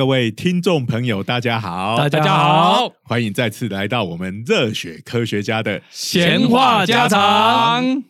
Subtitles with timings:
[0.00, 8.02] 各位听众朋友，大家好，大家好，欢迎再次来到我们热血科学家的闲话家常。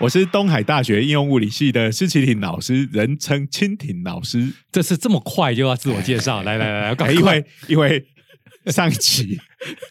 [0.00, 4.52] 我是东海大学应用物理系的施启廷老师，人称蜻蜓老师。
[4.72, 8.04] 这次这么快就要自我介绍，来来来，赶因快为因为
[8.72, 9.40] 上一集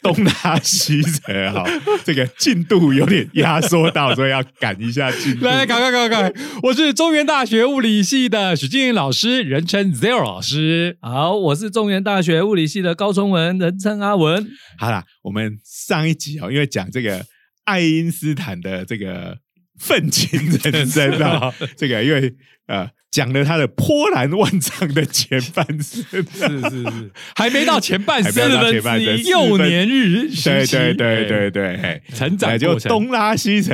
[0.02, 1.66] 东拉西扯哈，
[2.06, 5.46] 这个进度有点压缩到，所以要赶一下进度。
[5.46, 6.42] 来来，赶快赶快赶快！
[6.64, 10.98] 我是中原大学物理系的许静云老师，人称 Zero 老师。
[11.02, 14.48] 好，我是中原大学物理系的高崇文，人称阿文。
[14.78, 17.26] 好啦，我们上一集哦，因为讲这个
[17.66, 19.38] 爱因斯坦的这个
[19.80, 22.34] 愤青人生啊， 这个因为
[22.68, 33.74] 呃讲了他的波澜万丈的前半生， 是是是，还没到前半生之一，幼年日对对对对对，嘿成长哎就东拉西扯，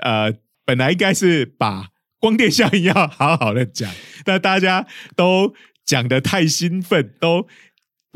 [0.00, 0.32] 呃，
[0.64, 1.88] 本来应该是把
[2.20, 3.90] 光电效应要好好的讲，
[4.24, 7.48] 但大家都讲的太兴奋，都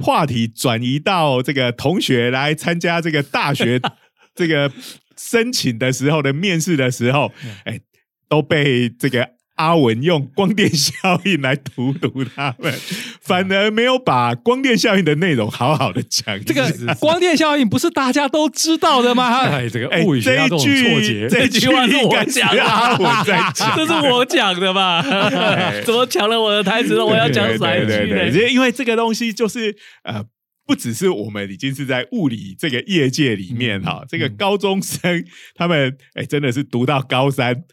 [0.02, 3.80] 话题转移到这个同学来参加这个大学
[4.36, 4.70] 这个
[5.16, 7.32] 申请的时候的面试的时候，
[7.64, 7.80] 哎，
[8.28, 9.37] 都被这个。
[9.58, 12.72] 阿文用光电效应来荼毒他们，
[13.20, 16.42] 反而没有把光电效应的内容好好的讲。
[16.44, 19.42] 这个光电效应不是大家都知道的吗？
[19.50, 25.02] 哎，这个哎物理学家这种错句觉，这一句句话是我讲的阿文在讲， 这是我讲的吧？
[25.84, 27.04] 怎么抢了我的台词了？
[27.04, 28.52] 我要讲哪一句对对对，呢？
[28.52, 30.24] 因为这个东西就是呃。
[30.68, 37.64] 不只是我们已经是在物理这个业界里面哈，这个高中生他们哎真的是读到高三，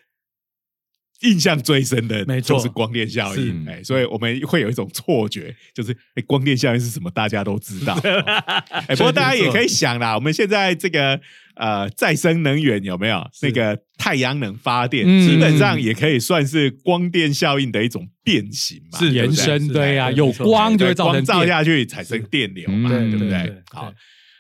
[1.30, 2.56] 印象最深的没错。
[2.58, 3.70] 就是光电效应是。
[3.70, 7.94] 哎，所以我们会有一种错觉，就是哎光电效应是什么，大家都知道。
[8.88, 11.20] 哎，不过大家也可以想啦，我们现在这个
[11.56, 13.26] 呃再生能源有没有？
[13.42, 15.28] 那个太阳能发电，嗯。
[15.28, 21.48] 基本上也可以算是光电效应的一种变形嘛，是延伸，对呀，是有光就会对光照造成电。
[21.48, 23.64] 下去产生电流嘛，嗯对不对？
[23.72, 23.94] 好，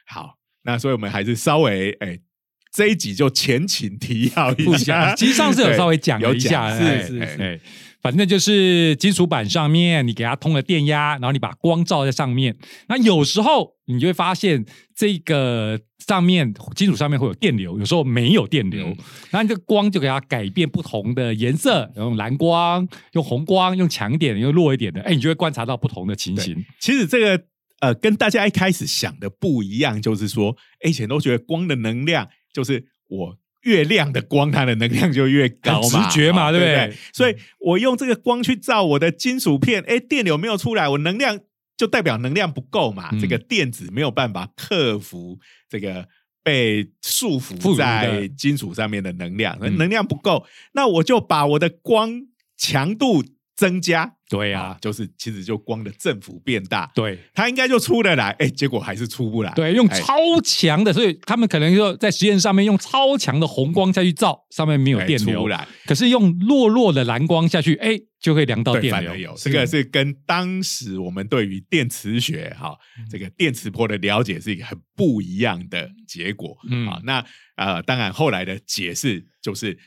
[0.08, 2.20] 好，那所以我们还是稍微哎。
[2.76, 7.60] 这一集就前情提要一下，讲，其实上次有稍微讲一下，是是哎哎
[8.02, 12.56] 反正就是金属板上面你给它通了电压，然后你把光照在上面，
[12.88, 14.64] 那有时候你就会发现
[14.94, 18.98] 这个上面金属上面会有电流，有时候没有电流，嗯。
[19.32, 26.64] 然后你这个光就给它改变不同的颜色，用蓝光、用红光、用强一点、用弱一点的，哎，你就会观察到不同的情形。
[26.80, 27.44] 其实这个
[27.80, 36.96] 呃，跟大家一开始想的不一样，就是说，哎以前都觉得光的能量就是我越亮的光，它的能量就越高嘛，直觉嘛哦对不对对？
[37.14, 41.40] 所以我用这个光去照我的金属片，哎，电流没有出来，我能量
[41.76, 45.38] 就代表能量不够嘛，嗯这个电子没有办法克服
[45.70, 46.08] 这个。
[46.46, 52.22] 被束缚在金属上面的能量，嗯能量不够，那我就把我的光
[52.56, 53.24] 强度
[53.56, 57.18] 增加，对呀、啊，就是其实就光的振幅变大，对。
[57.34, 59.54] 它应该就出得来，哎，结果还是出不来。
[59.56, 69.20] 对，用哎超强的，所以他们可能就在实验上面用超强的红光下去照，上面没有哎电流出，来，可是用弱弱的蓝光下去，哎，就会量到，电流反。
[69.22, 76.58] 有这个是跟当时我们对于电磁学哈嗯这个电磁波的了解是一个很不一样的结果。
[76.70, 79.78] 嗯啊，那呃，当然后来的解释就是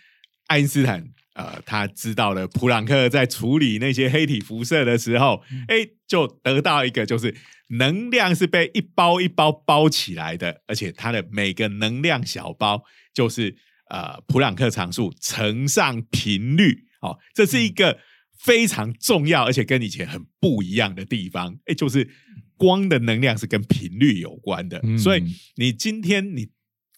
[0.47, 1.05] 爱因斯坦。
[1.39, 5.65] 呃，他知道了普朗克在处理那些黑体辐射的时候，嗯。
[5.69, 7.33] 哎、就得到一个就是
[7.69, 12.83] 能量是被一包一包包起来的，而且它的每个能量小包
[13.15, 13.57] 就是
[13.89, 17.99] 呃普朗克常数乘上频率，哦，这是一个
[18.41, 22.09] 非常重要而且跟以前很不一样的地方，哎，就是
[22.57, 24.99] 光的能量是跟频率有关的，嗯。
[24.99, 25.23] 所以
[25.55, 26.49] 你今天你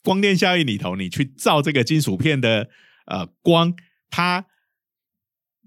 [0.02, 2.70] 光电效应里头，你去照这个金属片的
[3.06, 3.74] 呃光，
[4.10, 4.46] 它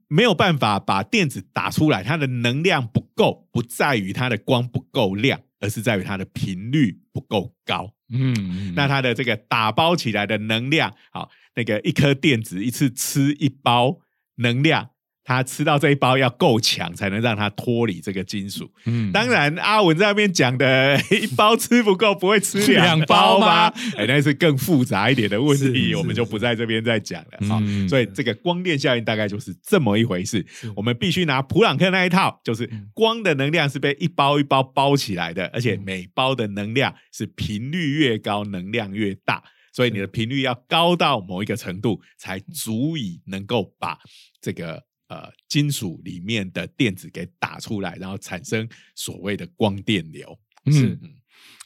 [0.07, 7.93] 没有办法把电子打出来，它的能量不够，不在于它的光不够亮，而是在于它的频率不够高。
[8.09, 13.99] 嗯，嗯那它的这个打包起来的能量，好，那个一颗电子一次吃一包
[14.35, 14.91] 能量，
[15.23, 18.69] 它吃到这一包要够强，才能让他脱离这个金属。
[18.85, 23.73] 嗯当然，阿文在那边讲的 一包吃不够，不会吃两 两包包吗吗？
[23.95, 27.47] 哎，那是更复杂一点的问题，我们就不在这边再讲了。
[27.47, 30.45] 好、嗯所以这个光电效应大概就是这么一回事。
[30.75, 39.43] 我们必须拿普朗克那一套，就是嗯光的能量是被一包一包包起来的，而且每包的能量是频率越高，能量越大。
[39.71, 43.97] 所以你的频率要高到某一个程度，才足以能够把
[44.39, 44.83] 这个
[45.13, 50.38] 呃金属里面的电子给打出来，然后产生所谓的光电流。
[50.71, 51.10] 是嗯，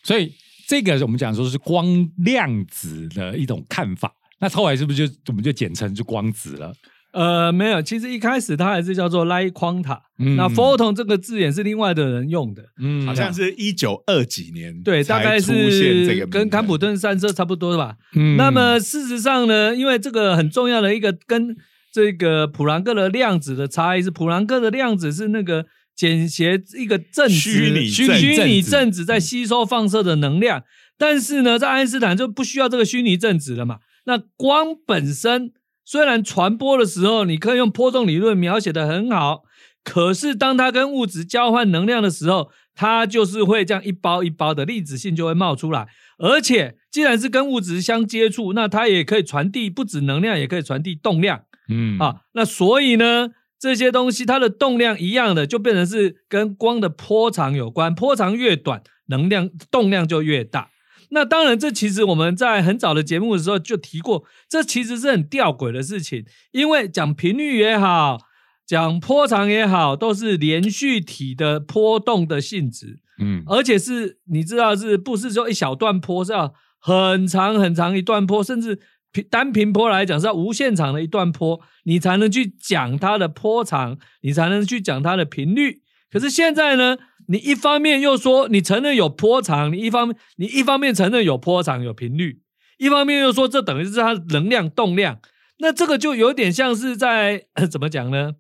[0.04, 0.34] 所以
[0.68, 1.86] 这个我们讲说是光
[2.18, 4.14] 量子的一种看法。
[4.40, 6.74] 那后来是不是就我们就简称就光子了？
[7.14, 17.98] 呃，没有，其实一开始它还是叫做 light quanta，、嗯那 photon 这个字眼是另外的人用的，嗯好像是一九二几年对，大概是跟坎普顿散射差不多吧。
[18.14, 21.56] 嗯那么事实上呢，因为这个很重要的一个跟
[21.98, 25.66] 这个普朗克的量子的差异是，普朗克的量子是那个
[25.96, 30.64] 简谐一个正子虚拟虚虚拟正子在吸收放射的能量，
[30.96, 33.80] 但是呢，在爱因斯坦就不需要这个虚拟正子了嘛。
[34.06, 35.54] 那光本身
[35.84, 39.42] 虽然传播的时候，你可以用波动理论描写的很好，
[39.84, 45.88] 可是当它跟物质交换能量的时候，它就是会这样一包一包的粒子性就会冒出来。
[46.20, 52.22] 而且，既然是跟物质相接触，那它也可以传递不止能量，也可以传递动量嗯啊。
[52.34, 53.30] 那所以呢，
[53.60, 57.94] 这些东西它的动量一样的，就变成是跟光的波长有关。
[57.94, 60.70] 波长越短，能量动量就越大。
[61.10, 68.18] 那当然，这其实我们在很早的节目的时候就提过，这其实是很吊诡的事情，因为讲频率也好，
[68.66, 73.00] 讲波长也好，都是连续体的波动的性质。
[73.20, 85.82] 嗯而且是你知道是不是说一小段坡是要很长很长一段坡，甚至平单平坡来讲是要无限长的一段坡，你才能去讲它的坡长，你才能去讲它的频率。
[86.12, 86.98] 可是现在呢，
[87.28, 92.40] 你一方面又说你承认有坡长，你一方面你一方面承认有坡长有频率，
[92.78, 95.20] 一方面又说这等于是它的能量动量，
[95.60, 98.34] 那这个就有点像是在 怎么讲呢？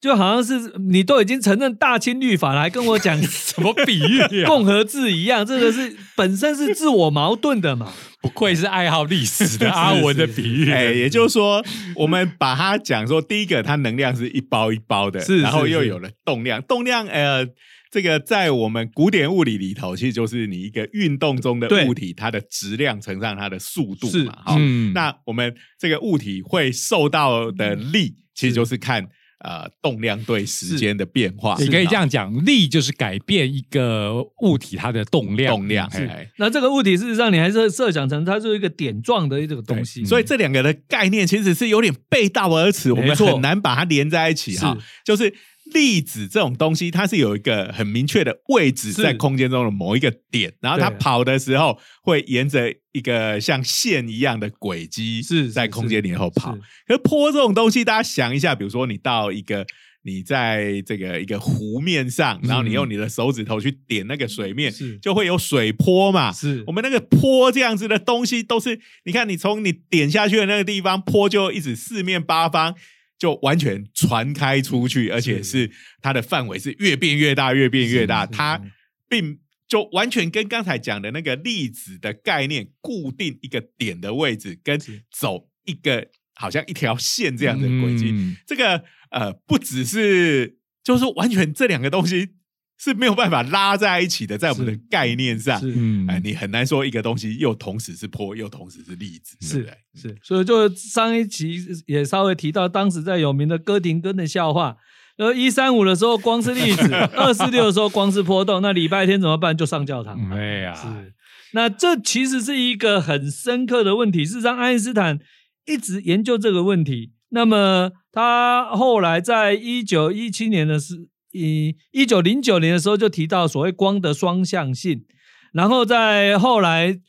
[0.00, 4.46] 就好像是你都已经承认大清律法了，还跟我讲 什么比喻啊？
[4.46, 7.92] 共和制一样，这个是本身是自我矛盾的嘛。
[8.20, 10.70] 不愧是爱好历史的阿文的比喻。
[10.72, 17.46] 哎，也就是说，我们把它讲说，第一个它能量是一包一包的，是然后又有了动量，动量呃。
[17.90, 24.36] 这个在我们古典物理里头，其实就是你一个运动中的物体，它的质量乘上它的速度是嘛。
[24.44, 29.08] 好，嗯那我们这个物体会受到的力，其实就是看
[29.40, 31.56] 呃动量对时间的变化。
[31.58, 35.54] 你可以这样讲，力就是改变一个物体它的动量。
[35.54, 44.76] 动量，是嘿嘿那这个物体事实上你还是设想成它是一个点状的这个东西，所以这两个的概念其实是有点背道而驰，我们很难把它连在一起哈。
[45.04, 45.32] 就是
[45.72, 56.56] 粒子这种东西，它是有一个很明确的位置在空间中的某一个点，然后它跑的时候会沿着一个像线一样的轨迹是在空间里头跑。
[56.86, 59.66] 可是坡这种东西，大家想一下，比如说你到一个。
[60.04, 66.32] 你在这个一个湖面上，然后你用你的手指头去点那个水面，是就会有水坡嘛。
[66.32, 72.74] 是我们那个坡这样子的东西，都是你看，你从你点下去的那个地方，坡就一直四面八方
[73.18, 75.70] 就完全传开出去，而且是。
[76.00, 78.24] 它的范围是越变越大，越变越大。
[78.24, 78.60] 它
[79.08, 84.80] 并就完全跟刚才讲的那个粒子的概念，固定一个点的位置，跟
[85.10, 88.36] 走一个好像一条线这样的轨迹，嗯。
[88.46, 92.28] 这个呃，不只是就是完全这两个东西
[92.78, 95.60] 是没有办法拉在一起的，在我们的概念上。
[96.08, 99.68] 哎，你很难说一个东西又同时是坡，又同时是粒子，是？
[99.94, 104.76] 是，所以就上一期也稍微提到，当时在有名的哥廷根的笑话。
[105.16, 109.56] 呃，一三五的时候光是粒子， 二四六的时候光是波动，那礼拜天怎么办？
[109.56, 110.16] 就上教堂。
[110.30, 111.12] 对呀，是，
[111.54, 114.24] 那这其实是一个很深刻的问题。
[114.24, 115.18] 事实上，爱因斯坦
[115.66, 117.14] 一直研究这个问题。
[117.30, 125.04] 那么他后来在一九一七年的时，一一九零九年的时候就提到所谓光的双向性，
[125.52, 127.00] 然后在后来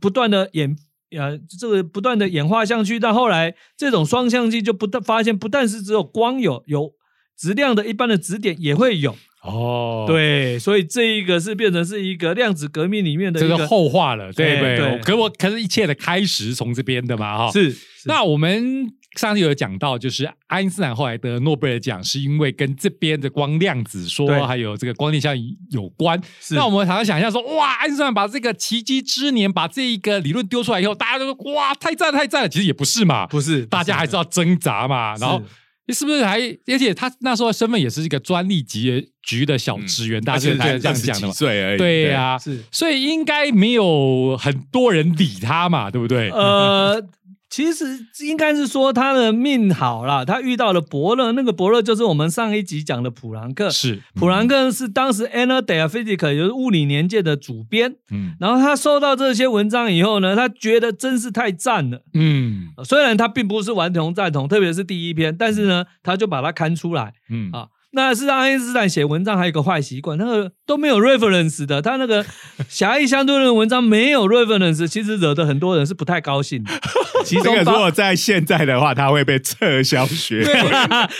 [0.00, 0.76] 不断的演。
[1.16, 6.92] 呃，这个不断的演化上去，到后来这种双向性就不但发现，不但是只有光有，有
[7.34, 17.50] 质量的一般的质点也会有，哦，，对，所以这一个是变成是一个量子革命里面的这个后话了，对不对可我可是一切的开始从这边的嘛，哈。
[17.50, 17.74] 是
[18.04, 18.86] 那我们
[19.18, 26.20] 上次有讲到，就是爱因斯坦后来得诺贝尔奖，是因为跟这边的光量子对说还有这个光电效应有关。
[26.50, 32.48] 那我们常常想象说，哇，爱因斯坦把这个奇迹之年把这一个理论丢出来以后，大家都说哇，太赞了太赞了。
[32.48, 35.16] 其实也不是嘛，不是大家还是要挣扎嘛。
[35.16, 35.42] 然后
[35.88, 36.38] 是不是还？
[36.66, 41.32] 而且他那时候身份也是一个专利局局的小职员，大家就这样讲的嘛。
[41.32, 46.28] 岁而已，对呀、是所以应该没有很多人理他嘛，对不对？
[46.36, 47.02] 呃，
[47.50, 47.84] 其实
[48.26, 53.70] 应该是说他的命好啦，他遇到了伯乐，那个伯乐就是我们上一集讲的普朗克。
[53.70, 62.02] 是，普朗克是当时《Anna Dea Physica》也就是物理年鉴的主编，嗯然后他收到这些文章以后呢，他觉得真是太赞了。
[62.12, 67.14] 嗯呃虽然他并不是完全赞同，特别是第一篇，但是呢，他就把它刊出来。
[67.30, 72.24] 嗯啊那是爱因斯坦写文章还有一个坏习惯，那个都没有 reference 的，他那个
[72.68, 76.70] 狭义相对论文章没有 reference，其实惹得很多人是不太高兴的。
[77.24, 80.54] 其这个如果在现在的话，他会被撤销学 位。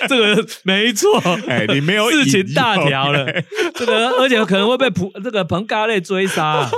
[0.08, 3.44] 这个没错，哎，你没有事情大条了哎，
[3.74, 6.70] 这个而且可能会被普这个彭嘎类追杀、啊。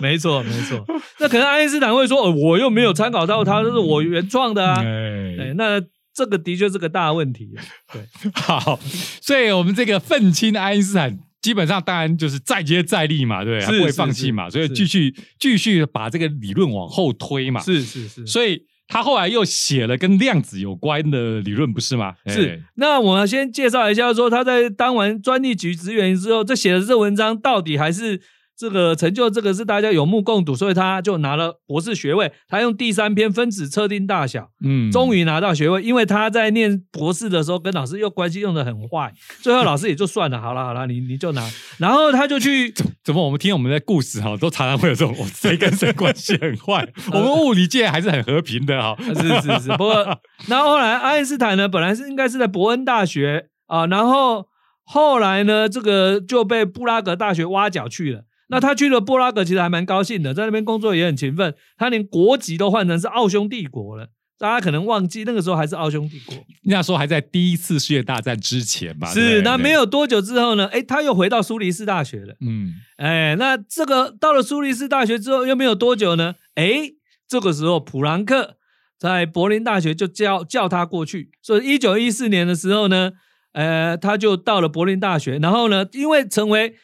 [0.00, 0.84] 没错，没错。
[1.18, 4.82] 那可能爱因斯坦会说，哦，我又没有参考到他，这是我原创的啊。
[4.82, 5.80] 哎哎，那
[6.16, 7.50] 这个的确是个大问题。
[7.92, 8.02] 对，
[8.34, 8.80] 好，
[9.20, 11.18] 所以我们这个愤青爱因斯坦。
[11.42, 13.66] 基本上当然就是再接再厉嘛，对不对？
[13.66, 17.60] 他不会放弃嘛，所以继续继续把这个理论往后推嘛。
[17.60, 22.14] 是是是所以他后来又写了跟量子有关的理论，不是吗？
[22.26, 22.58] 是哎。
[22.76, 28.20] 那我们先介绍一下，说他在当完专利局职员之后，这写的这文章到底还是
[28.58, 32.32] 这个成就，这个是大家有目共睹，所以他就拿了博士学位。
[32.48, 41.46] 他用第三篇分子测定大小，嗯终于拿到学位，因为他在念博士的时候跟老师又关系用的很坏， 最后老师也就算了，好了好了，你你就拿，
[41.78, 42.72] 然后他就去
[43.04, 48.96] 怎么我们听我们的故事哈，都常常会有这种哦谁跟谁关系很坏， 我们物理界还是很和平的 哈。
[48.98, 54.46] 是是是，不过，然后后来爱因斯坦呢，本来是应该是在伯恩大学啊，然后
[54.84, 58.22] 后来呢，这个就被布拉格大学挖角去了。
[58.48, 61.54] 那他去了布拉格，其实还蛮高兴的，在那边工作也很勤奋。
[61.76, 66.36] 他连国籍都换成是奥匈帝国了，大家可能忘记那个时候还是奥匈帝国。
[66.64, 69.08] 那时候还在第一次世界大战之前吧。
[69.12, 72.36] 是，那没有多久之后呢，哎，他又回到苏黎世大学了。
[72.40, 76.34] 嗯，哎，那这个到了苏黎世大学之后，又没有多久呢？
[76.54, 76.92] 哎，
[77.28, 78.56] 这个时候普朗克
[78.98, 83.12] 在柏林大学就叫叫他过去，所以一九一四年的时候呢，
[83.52, 86.76] 呃，他就到了柏林大学，然后呢，因为成为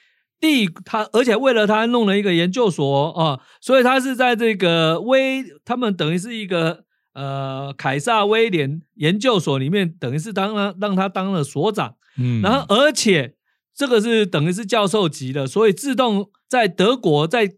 [0.42, 6.82] 第他，而且为了他弄了一个研究所啊、所以他是在这个威，他们等于是一个
[7.14, 11.94] 呃凯撒威廉研究所里面，等于是当了让他当了所长。
[12.18, 13.36] 嗯然后而且
[13.72, 17.54] 这个是等于是教授级的，所以自动在德国在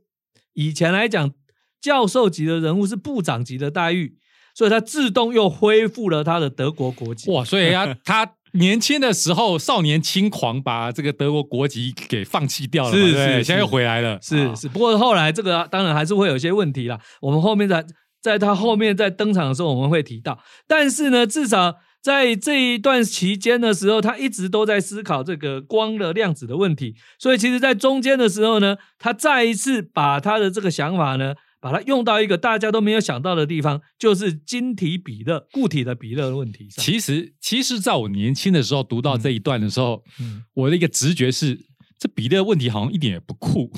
[0.52, 1.32] 以前来讲，
[1.80, 4.18] 教授级的人物是部长级的待遇，
[4.54, 7.30] 所以他自动又恢复了他的德国国籍。
[7.32, 16.98] 哇，所以他他年轻的时候少年轻狂，把这个德国国籍给放弃掉了嘛，是是现在又回来了，啊是是，不过后来这个当然还是会有一些问题啦。
[17.20, 17.84] 我们后面在
[18.22, 26.94] 在他后面在登场的时候我们会提到，但是呢，至少在这一段期间的时候，他一直都在思考这个光的量子的问题。
[27.18, 31.34] 所以其实，在中间的时候呢，他再一次把他的这个想法呢。
[31.64, 36.84] 把它用到一个大家都没有想到的地方，就是晶体比热、固体的比热的问题上。
[36.84, 41.58] 其实，其实，在我年轻的时候读到这一段的时候，嗯我的一个直觉是，
[41.98, 43.72] 这比例的问题好像一点也不酷。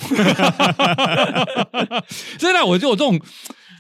[2.37, 3.21] 真的，我就有这种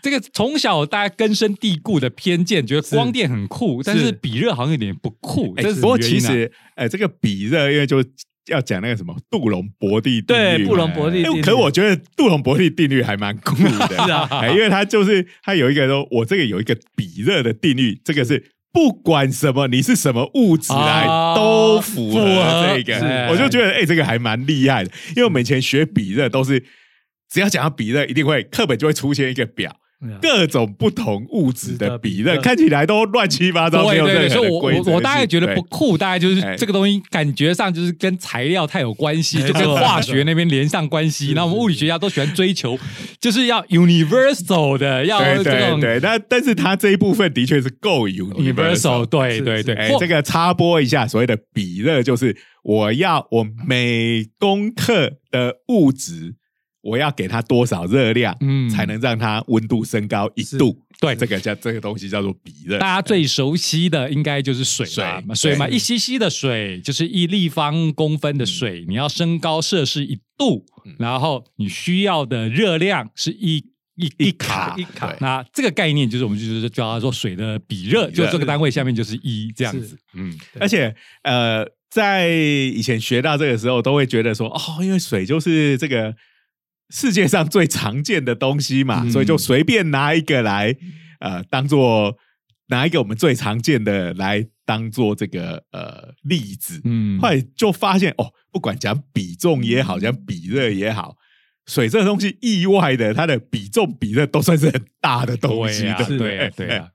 [0.00, 5.52] 这个从小大家根深蒂固的偏见，觉得光电很酷，但是比热好像有点不酷。
[5.56, 8.00] 哎这是不过其实，呃，这个比热，因为就
[8.46, 11.38] 要讲那个什么杜隆伯蒂定律，对布隆伯蒂定律。
[11.40, 14.28] 哎可我觉得杜隆伯蒂定律还蛮酷的， 是啊。
[14.30, 18.50] 哎因为他就是他有一个说，我这个有一个比热的定律，这个是。
[18.72, 22.20] 不管什么，你是什么物质来，啊都符合
[22.76, 24.90] 这个，我就觉得哎、这个还蛮厉害的。
[25.10, 26.62] 因为我们以前学比热都是，
[27.32, 29.80] 只要讲到比热，一定会课本就会出现一个表，嗯
[30.20, 36.54] 各种不同物质的比热，看起来都乱七八糟，没有对对对，任何所以我的规则我我大概觉得不酷，大概就是哎。
[36.56, 41.28] 这个东西感觉上就是跟材料太有关系，就跟化学那边连上关系。
[41.28, 42.78] 是然后我们物理学家都喜欢追求，
[43.20, 49.74] 就是要 universal 的，要对这种对对，但但是它这一部分的确是够 universal，对对对。
[49.74, 56.34] 哎，这个插播一下，所谓的比热就是我要我每公克的物质，
[56.86, 58.70] 我要给它多少热量，嗯。
[58.70, 60.80] 才能让它温度升高一度。
[61.00, 61.14] 对。
[61.16, 62.78] 这个叫这个东西叫做比热。
[62.78, 70.94] 大家最熟悉的应该就是水啦，水水嘛，一 cc 的水就是一立方公分的水，你要升高摄氏一度，嗯。
[70.98, 73.56] 然后你需要的热量是一
[73.96, 74.74] 一一卡。
[74.78, 79.98] 一卡那这个概念就是我们就是叫它做水的比热，比热就这个单位下面就是一这样子。
[80.14, 86.14] 嗯，而且呃，在以前学到这个时候，都会觉得说，哦，因为水就是这个
[86.90, 90.74] 世界上最常见的东西嘛，嗯所以就随便拿一个来，
[91.20, 92.16] 呃，当做
[92.68, 96.80] 拿一个我们最常见的来当做这个呃例子。
[96.84, 101.16] 嗯后来就发现，哦，不管讲比重也好，讲比热也好。
[101.66, 106.88] 水这个东西，意外的，它的比重比热都算是很大的东西的，对 呀、对啊、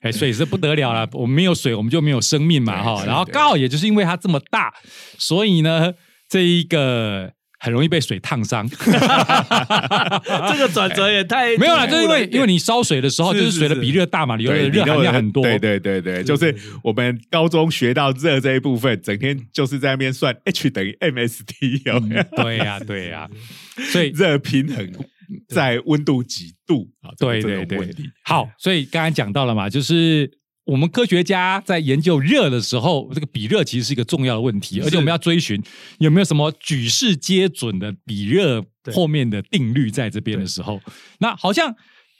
[0.00, 3.04] 哎，水是不得了了，我 们没有水，我们就没有生命嘛，哈。
[3.04, 4.72] 然后对刚好也就是因为它这么大，
[5.18, 5.92] 所以呢，
[6.26, 7.34] 这一个
[7.64, 8.68] 很容易被水烫伤。
[8.68, 15.42] 这个转折也太没有啦，就是因为因为你烧水的时候，就是水的比热大嘛，里头的对，热含量很多。
[15.42, 23.26] 对对对对，就是我们高中学到热这一部分，整天就是在那边算 H 等于没有嗯对呀 对呀，
[23.90, 24.92] 所以热平衡
[25.48, 27.08] 在温度几度啊？
[27.18, 27.94] 对这对对。
[28.24, 30.30] 好，所以刚才讲到了嘛，就是
[30.64, 35.62] 我们科学家在研究热的时候，这个比热其实是一个重要的问题，而且我们要追寻
[35.98, 40.80] 有没有什么举世皆准的比热对后面的定律在这边的时候，
[41.18, 41.74] 那好像。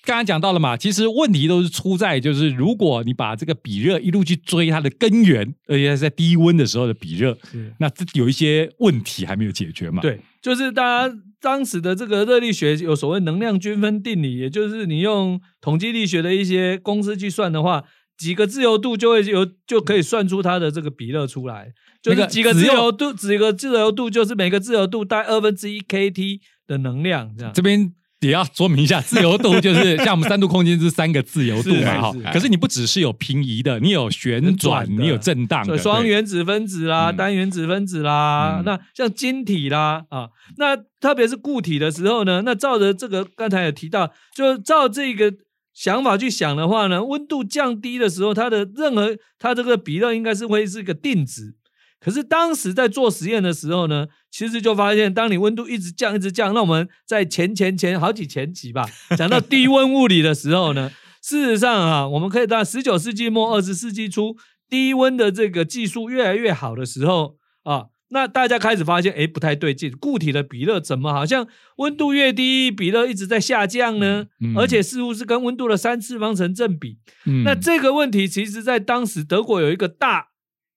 [0.06, 7.34] 刚才讲到了嘛，其实问题都是出在就是，如果你把这个比热一路去追它的根源，而且是在低温的时候的比热，
[7.78, 17.84] 那这有一些问题还没有解决嘛？，对，就是大家当时的这个热力学有所谓能量均分定理，也就是你用统计力学的一些公式去算的话，
[18.16, 21.73] 几个自由度就会有就可以算出它的这个比热出来。
[22.02, 27.52] 就那个是几个自由度，几个自由度就是每个自由度带二分之一 kT 的能量，这样。
[27.54, 32.33] 这边也要说明一下，自由度就是 像我们三度空间是三个自由度嘛，哈。
[32.33, 40.28] 可是你不只是有平移的，你有旋转，的你有震荡的，双原子分子啦、嗯单原子分子啦，嗯那像晶体啦啊，
[40.59, 45.33] 那特别是固体的时候呢，那照着这个刚才有提到，就照这个
[45.74, 51.56] 想法去想的话呢，温度降低的时候，它的任何它这个比热应该是会是一个定值。
[52.00, 60.90] 可是当时在做实验的时候呢，其实就发现，当你温度一直降、一直降，那我们在前前前好几前集吧， 讲到低温物理的时候呢，
[61.22, 64.36] 事实上啊，我们可以到十九世纪末、二十世纪初，
[64.68, 74.28] 低温的这个技术越来越好的时候啊，那大家开始发现，哎，不太对劲，固体的比热怎么好像温度越低，比热一直在下降呢？
[74.40, 76.99] 嗯嗯而且似乎是跟温度的三次方成正比。
[77.26, 80.28] 嗯那这个问题，其实在当时德国有一个大，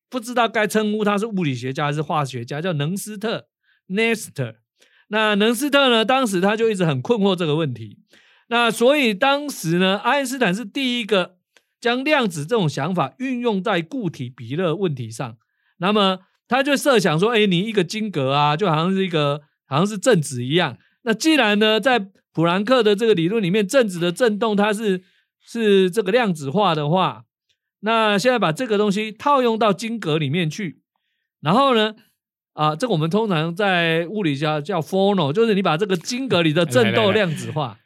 [0.10, 3.46] 不知道该称呼他是物理学家还是化学家，叫能斯特
[3.88, 4.56] （Nestor）。
[5.10, 8.00] 那能斯特呢，当时他就一直很困惑这个问题。
[8.50, 11.38] 那所以当时呢，爱因斯坦是第一个
[11.80, 15.38] 将量子这种想法运用在固体比热问题上。
[15.78, 20.78] 那么他就设想说，哎，你一个晶格啊，就好像是一个好像是正子一样。
[21.04, 25.02] 那既然呢，在普朗克的这个理论里面，正子的振动它是
[25.42, 27.24] 是这个量子化的话，
[27.82, 30.82] 那现在把这个东西套用到晶格里面去，
[31.42, 31.96] 然后呢，
[32.54, 37.78] 啊，这个我们通常在物理叫叫 phono，就是你把这个晶格里的振动量子化。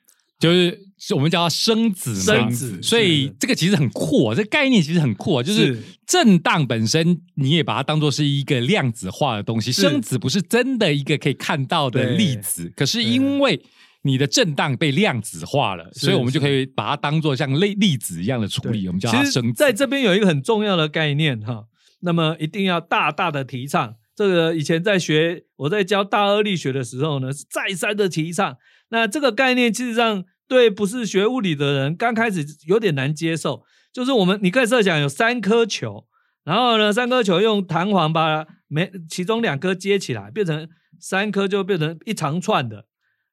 [0.42, 0.78] 就是
[1.16, 13.62] 我们叫它生子嘛，生子所以这个其实很酷啊，这个概念其实很酷啊，就是是震荡本身你也把它当做是一个量子化的东西，生子不是真的一个可以看到的粒子，可是因为
[14.02, 19.54] 你的震荡被量子化了，所以我们就可以把它当做像粒粒子一样的处理，我们叫它生子。
[19.54, 21.66] 在这边有一个很重要的概念哈，
[22.00, 23.96] 那么一定要大大的提倡。
[24.22, 28.56] 这个以前在学我在教大二力学的时候呢，是再三的提倡。
[28.90, 33.64] 那这个概念，其实上对不是学物理的人刚开始有点难接受。
[33.92, 36.06] 就是我们你可以设想有三颗球，
[36.44, 42.86] 然后呢，三颗球用弹簧把每其中两颗接起来，变成三颗就变成一长串的。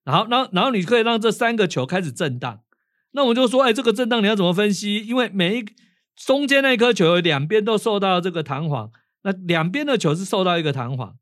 [0.05, 2.61] 然后，然后，然后你可以让这三个球开始震荡。
[3.12, 5.07] 那我就说，哎，这个震荡你要怎么分析？
[5.07, 5.64] 因为每一
[6.16, 8.90] 中间那一颗球两边都受到这个弹簧，
[9.22, 11.16] 那两边的球是受到一个弹簧，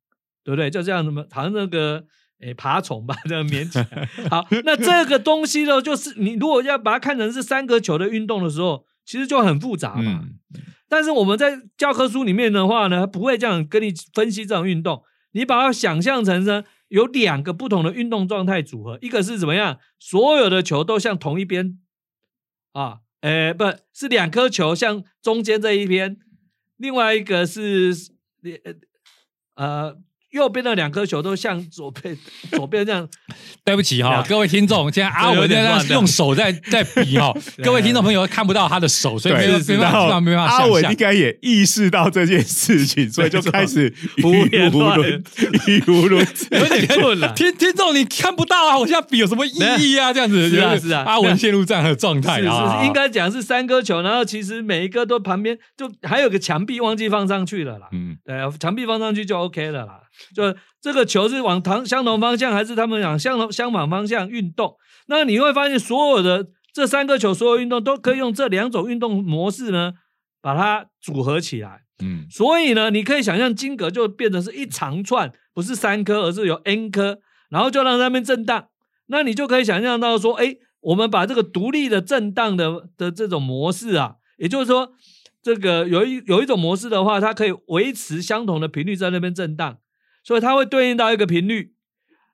[0.45, 0.71] 对不对？
[0.71, 2.05] 就这样，什么好像那个
[2.41, 4.09] 诶爬虫吧，这样连起来。
[4.31, 10.25] 好，那这个东西呢，就是你如果要把它看成是三个球的运动的时候，其实就很复杂嘛。
[10.25, 21.79] 嗯，但是我们在教科书里面的话呢，不会这样跟你分析这种运动，你把它想象成呢有两个不同的运动状态组合，一个是怎么样，所有的球都向同一边
[22.73, 26.19] 啊，诶，不是两颗球向中间这一边，
[26.77, 27.93] 另外一个是
[29.55, 29.97] 呃
[30.37, 32.16] 右边的两颗球都向左边
[32.53, 33.09] 左边这样，
[33.64, 40.96] 对不起哈、呀各位听众，现在阿文在用手在在比哈、 各位听众朋友看不到他的手，所以没有办法，然后没办法阿文应。
[40.96, 45.22] 该也意识到这件事情，所以就开始胡 语无伦
[45.66, 46.49] 语无伦次。
[46.51, 47.33] 有点困了。
[47.35, 48.79] 听听众，你看不到啊！
[48.79, 50.12] 我现在比有什么意义啊？
[50.12, 57.88] 这样子是啊就是啊阿文陷入这样的状态是啊，是，应该讲是三颗球，然后其实每一个都旁边就还有个墙壁忘记放上去了啦。
[57.92, 60.01] 嗯，对，墙壁放上去就 OK 了啦。
[60.35, 60.43] 就
[60.81, 64.77] 这个球是往同相同方向，还是他们往相同相反方向运动？
[65.09, 69.95] 那你会发现，所有的这三个球，所有运动都可以用这两种运动模式呢，
[70.41, 71.83] 把它组合起来。
[72.03, 78.69] 嗯所以呢，你可以想象金格就变成是一长串，不是三颗，而是有 n 颗，然后就让它们震荡。
[79.07, 84.93] 那你就可以想象到说，哎，我们把这个独立的震荡的的这种模式啊，也就是说，
[85.41, 89.79] 这个有一有一种模式的话，它可以维持相同的频率在那边震荡，
[90.27, 91.73] 所以它会对应到一个频率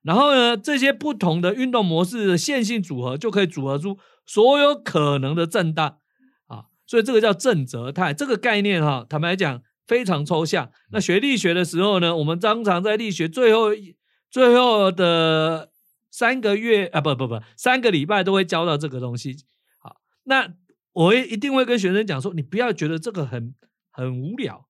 [0.01, 5.99] 然后呢，这些不同的运动模式的线性组合就可以组合出所有可能的震荡
[6.47, 8.15] 啊，所以这个叫正则态。
[8.15, 10.73] 这个概念哈，坦白讲非常抽象。
[10.91, 13.69] 那学力学的时候呢，我们常常在力学最后
[14.31, 15.71] 最后的
[16.11, 19.37] 三个月啊，不不不，三个礼拜都会教到这个东西。
[19.79, 20.55] 好，那
[20.95, 23.55] 我一定会跟学生讲说，你不要觉得这个很
[23.91, 24.67] 很无聊，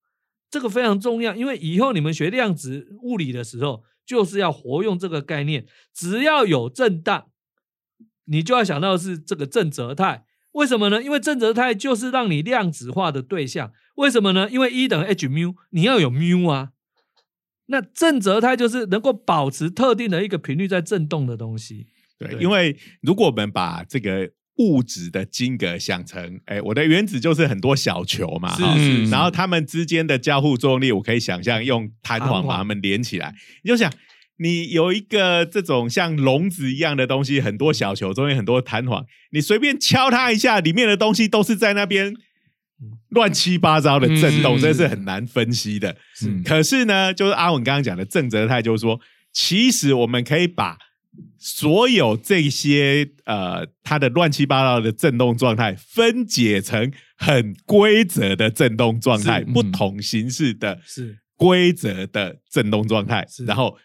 [0.53, 3.83] 这个非常重要，因为以后你们学量子物理的时候。
[4.05, 7.29] 就是要活用这个概念，只要有震荡，
[8.25, 10.25] 你就要想到是这个正则态。
[10.55, 11.01] 为什么呢？
[11.01, 13.73] 因为正则态就是让你量子化的对象。
[13.95, 14.51] 为什么呢？
[14.51, 16.71] 因为 E 等于 h mu，你要有 mu 啊。
[17.67, 21.87] 那正则态就是能够保持特定的一个频率在震动的东西。
[22.19, 24.33] 对，因为如果我们把这个
[24.63, 33.35] 物质的晶格想成，哎，我的原子就是很多小球嘛，是，然后它们之间的交互作用力，我可以想象用弹簧把它们连起来。
[33.65, 33.93] 你就想，
[34.39, 42.15] 你有一个这种像笼子一样的东西，很多小球中间很多弹簧，你随便敲它一下，里面的东西都是在那边
[43.09, 45.97] 乱七八糟的震动，这是很难分析的。
[46.15, 49.01] 是，可是呢，就是阿文刚刚讲的正则态，就是说，
[49.33, 50.79] 其实我们可以把。
[51.39, 63.77] 所有这些呃，它的乱七八糟的振动状态分解成很规则的振动状态，不同形式的是规则的振动状态，然后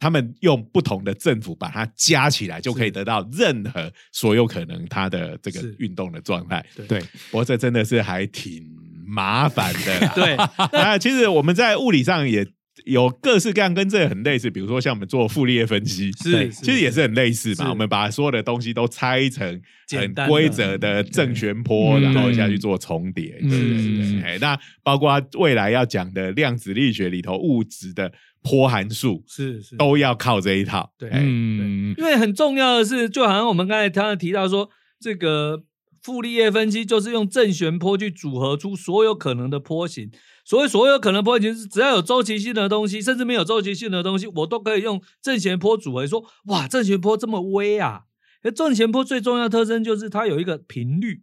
[0.00, 6.64] 他们用不同的振幅把它加起来，就可以得到任何所有可能它的这个运动的状态。
[6.88, 8.66] 对，不过这真的是还挺
[9.06, 10.08] 麻烦的。
[10.16, 10.36] 对，
[10.72, 12.44] 那其实我们在物理上也。
[12.84, 17.70] 有各式各样跟这个很类似，比如说像我们做傅立叶分析，是其实也是很类似嘛。
[17.70, 23.38] 我们把所有的东西都拆成很规则的正弦波，然后下去做重叠。
[23.40, 24.38] 对对对。
[24.40, 30.92] 那包括未来要讲的量子力学里头物质的波函数，是是都要靠这一套。
[30.98, 34.68] 对，嗯，因为很重要的是，就好像我们刚才刚刚提到说，
[35.00, 35.62] 这个
[36.02, 40.10] 傅立叶分析就是用正弦波去组合出所有可能的波形。
[40.44, 46.04] 所以，所有可能波形是只要有周期性的东西，甚至没有周期性的东西，我都可以用正弦波组合。
[46.04, 48.02] 说，哇，正弦波这么微啊！
[48.42, 51.22] 而正弦波最重要的特征就是它有一个频率。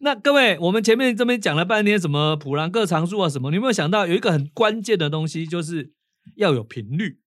[0.00, 5.92] 那各位，我们前面这边讲了半天什么普朗克常数啊什么，你有没有想到有一个很关键的东西，就是
[6.36, 7.18] 要有频率？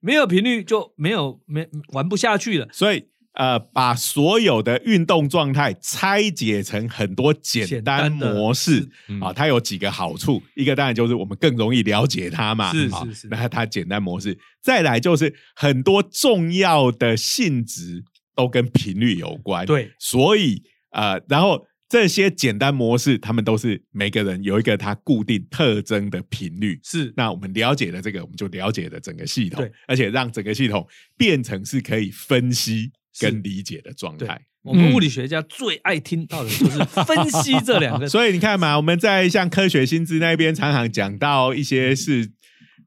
[0.00, 2.68] 没有频率就没有没玩不下去了。
[2.70, 3.06] 所以。
[3.36, 8.88] 呃，把所有的运动状态拆解成很多简单模式
[9.20, 10.42] 啊，它有几个好处。
[10.54, 13.28] 一个当然就是我们更容易了解它嘛，是是是。
[13.28, 18.02] 那它简单模式，再来就是很多重要的性质
[18.34, 19.66] 都跟频率有关。
[19.66, 26.80] 对，所以呃，然后这些简单模式，他们都是每个人有一个它固定特征的频率。
[26.82, 30.86] 是，那我们了解了这个，我们就了解了整个系统，而且让整个系统
[31.18, 32.90] 变成是可以分析。
[33.20, 38.08] 跟理解的状态，我们物理学家最爱听到的就是分析这两个。
[38.10, 42.30] 所以你看嘛，我们在像科学新知那边常常讲到一些是，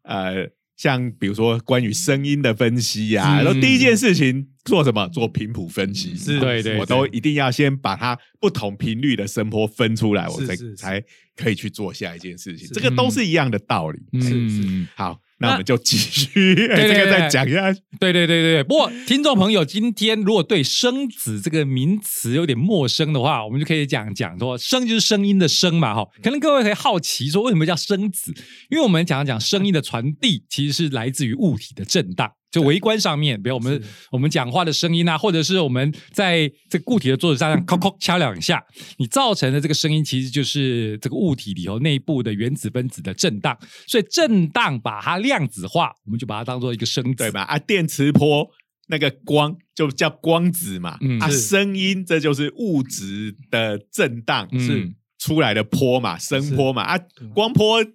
[0.03, 5.07] 呃，像比如说关于声音的分析呀，然后第一件事情做什么？
[5.07, 6.15] 做频谱分析。
[6.15, 11.03] 是，对对，我都一定要先把它不同频率的声波分出来，我才才
[11.35, 12.67] 可以去做下一件事情。
[12.73, 13.99] 这个都是一样的道理。
[14.21, 15.19] 是是，好。
[15.39, 17.71] 那我们就继续这个再讲一下。
[17.99, 18.63] 对对对对对。
[18.63, 26.07] 不过，听众朋友，今天如果对声子这个名词有点陌生的话，我们就可以讲讲说，声就是声音的声嘛，哈。
[26.21, 28.33] 可能各位可以好奇说，为什么叫声子？
[28.69, 32.31] 因为我们讲讲声音的传递，其实是来自于物体的震荡。
[32.51, 33.81] 就围观上面，比如我们
[34.11, 38.63] 我们讲话的声音啊，或者是我们在这个固体的桌子上敲敲敲两下，
[38.97, 43.55] 你造成的这个声音，其实就是这个物体里头内部的原子分子的震荡。
[43.85, 47.43] 所以震荡把它量子化，我们就把它当做一个声，对吧？
[47.43, 48.49] 啊，电磁波
[48.87, 56.99] 那个光就叫光子嘛，啊，声音这就是物质的震荡是出来的波嘛，声波嘛，啊，
[57.35, 57.85] 光波。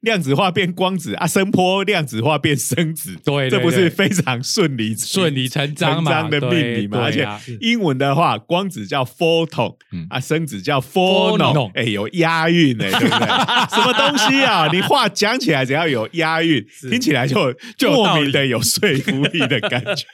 [0.00, 7.00] 量子化变光子啊，声波量子化变声子，对，这不是非常顺理顺理成章的命名吗？
[7.02, 7.28] 而且
[7.60, 9.76] 英文的话，光子叫 photon，
[10.08, 13.26] 啊，声子叫 phonon，哎，有押韵哎，对不对？
[13.76, 14.68] 什么东西啊？
[14.72, 20.06] 你话讲起来只要有押韵，听起来就就莫名的有说服力的感觉。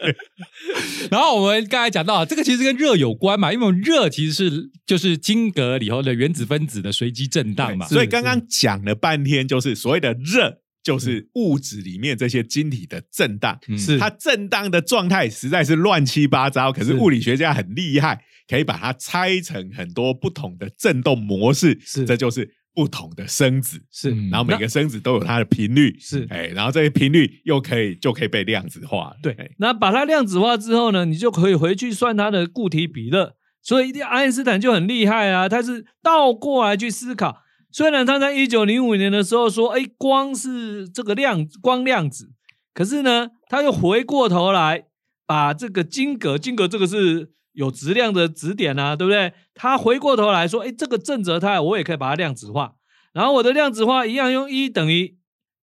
[1.12, 9.75] 然后我们刚才讲到，这个其实跟热有关嘛，因为热其实是就是晶格里头的原子分子的随机震荡嘛，所以刚刚讲了半天就是。
[9.76, 13.98] 所谓的热，就是物质里面这些晶体的震荡，是。
[13.98, 16.72] 它震荡的状态实在是乱七八糟。
[16.72, 22.04] 可是物理学家很厉害，可以把它拆成很多不同的振动模式，是。
[22.04, 24.10] 这就是不同的生子，是。
[24.10, 24.30] 嗯。
[24.30, 26.26] 然后每个生子都有它的频率，是。
[26.30, 29.32] 哎，然后这些频率又可以就可以被量子化了，对。
[29.34, 33.34] 哎，那把它量子化之后呢，你就可以回去算它的固体比热。
[33.62, 37.38] 所以爱因斯坦就很厉害啊，他是倒过来去思考。
[37.70, 42.30] 虽然他在一九零五年的时候说，哎，光是这个量光量子，
[42.72, 44.86] 可是呢，他又回过头来
[45.26, 49.32] 把这个晶格，晶格这个是有质量的质点啊，对不对？
[49.54, 52.74] 他回过头来说，哎，这个正则态我也可以把它量子化，
[53.12, 55.16] 然后我的量子化一样用 E 等于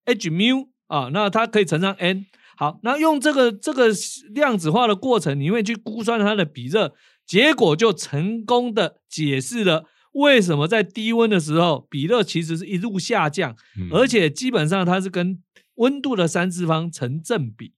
[0.04, 2.26] h mu 啊，那它可以乘上 n。
[2.56, 3.88] 好，那用这个这个
[4.34, 6.94] 量子化的过程，你会去估算它的比热，
[7.26, 15.38] 结果就成功的解释了为什么在低温的时候，比热其实是一路下降，嗯而且基本上它是跟
[15.76, 17.72] 温度的三次方成正比。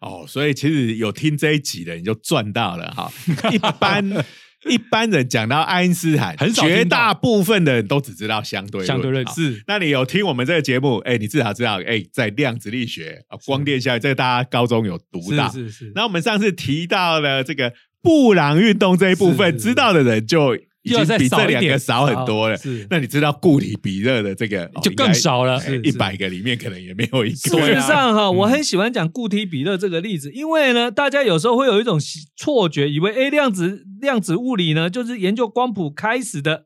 [0.00, 3.12] 哦，所以其实有听这一集的你就赚到了哈。
[3.52, 4.24] 一般
[4.68, 10.98] 一般人讲到爱因斯坦，很绝大部分的人都只知道相对论相对论是那你有听我们这个节目？
[10.98, 15.48] 哎，你至少知道，哎，在量子力学、啊光电效应，这个大家高中有读到。
[15.50, 20.56] 是是是，那我们上次提到了这个布朗运动这一部分，知道的人就
[20.88, 22.56] 已经比这两个少很多了。
[22.56, 27.60] 是那你知道固体比热的这个哦就更少了是一百个里面可能也没有一个事个。
[27.60, 31.98] 实上哈，嗯我很喜欢讲固体比热这个例子，因为呢，大家有时候会有一种
[32.36, 36.64] 错觉，以为 A 量子量子物理呢就是研究光谱开始的。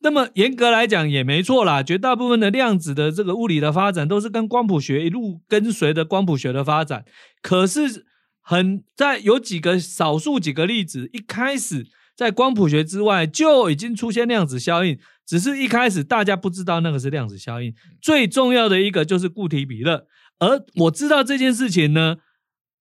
[0.00, 7.04] 那么严格来讲也没错啦，绝大部分的量子的这个物理的发展都是跟光谱学一路跟随着光谱学的发展。
[7.42, 8.06] 可是
[8.40, 11.84] 很在有几个少数几个例子，一开始
[12.18, 17.72] 在光谱学之外就已经出现量子效应，只是一开始大家不知道那个是量子效应。
[18.02, 20.08] 最重要的一个就是固体比热，
[20.40, 22.16] 而我知道这件事情呢，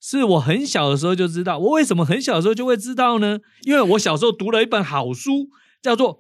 [0.01, 1.59] 是我很小的时候就知道。
[1.59, 3.37] 我为什么很小的时候就会知道呢？
[3.61, 5.49] 因为我小时候读了一本好书，
[5.83, 6.15] 叫做《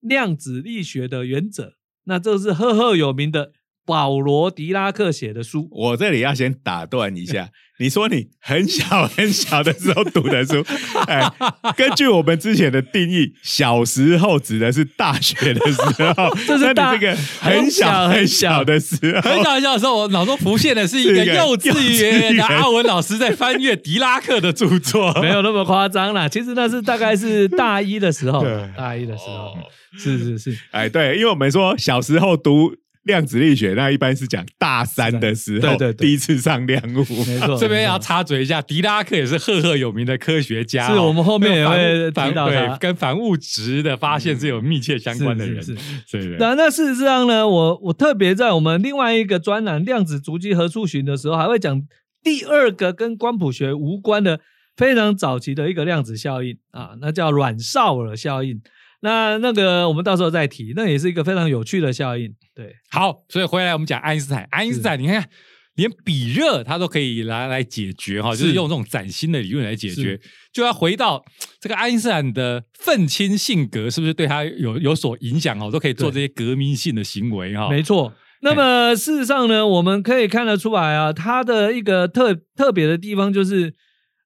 [0.00, 1.64] 量子力学的原则》，
[2.04, 3.52] 那这是赫赫有名的
[3.84, 5.68] 保罗·狄拉克写的书。
[5.70, 10.64] 我这里要先打断一下，你说你很小很小的时候读的书，
[11.06, 11.28] 哎，
[11.76, 15.82] 根据我们之前的定义，小时候指的是大学的时
[16.16, 25.12] 候， 这是大这个很小很小的时候，很小很小的时候，我脑中浮现的是一个个幼稚园的阿文老师在翻阅狄拉克的著作。
[25.20, 29.58] 没有那么夸张啦，其实那是大概是大一的时候对，大一的时候哦，
[29.98, 37.58] 是是是，哎，对，因为我们说小时候读量子力学，那一般是讲大三的时候，对对对第一次上量物，没错。
[37.60, 46.36] 这边要插嘴一下，狄拉克也是赫赫有名的科学家哦，是我们后面也会反提到跟反物质的发现是有密切相关的人，是是对对。
[46.38, 51.82] 那那事实上呢，我我特别在我们另外一个专栏《量子足迹何处寻》的时候，还会讲
[52.22, 54.38] 第二个跟光谱学无关的
[54.76, 58.60] 非常早期的一个量子效应啊，那叫阮绍尔效应。
[59.02, 62.32] 那那个我们到时候再提，那也是一个非常有趣的效应。
[62.54, 65.28] 对，好，所以回来我们讲爱因斯坦，爱因斯坦，你看
[65.74, 70.20] 连比热他都可以拿来解决哈，就是是用这种崭新的理论来解决，
[70.52, 71.24] 就要回到
[71.60, 77.68] 这个爱因斯坦的愤青性格是不是对他有有所影响哦，都可以做这些革命性的行为哈。
[77.68, 78.12] 没错。
[78.44, 83.72] 那么事实上呢，我们可以看得出来啊，他的一个特特别的地方就是，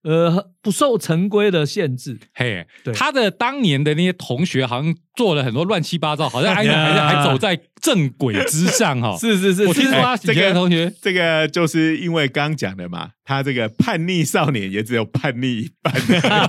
[0.04, 2.18] 呃，不受成规的限制。
[2.34, 9.14] 嘿对，他的当年的那些同学好像做了很多乱七八糟，好像 还还走在正轨之上哈。
[9.22, 15.94] 是是是，我听说是他以前的同学这个就是因为刚讲的嘛，他这个叛逆少年也只有叛逆一半，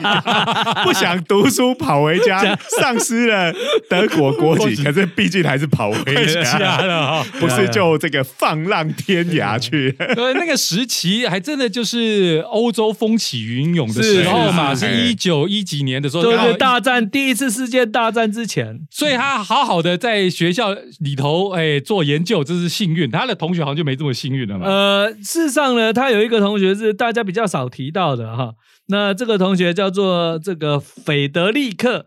[0.83, 3.53] 不想读书跑回家，丧失了
[3.87, 7.27] 德国国籍，可是毕竟还是跑回家家，了哈。
[7.39, 9.91] 不是就这个放浪天涯去。
[9.91, 23.09] 对，那个时期还真的就是欧洲风起云涌的时候嘛，是是是一九一几年的时候，就是刚好大战第一次世界大战之前，所以他好好的在学校里头哎做研究，这是幸运。
[23.11, 24.65] 他的同学好像就没这么幸运了嘛。
[24.67, 28.53] 呃，事实上呢，他有一个同学是大家比较少提到的哈。
[28.89, 31.99] 那这个同学叫做这个斐德利克·